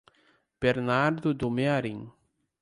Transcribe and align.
Bernardo 0.59 1.31
do 1.31 1.47
Mearim 1.51 2.11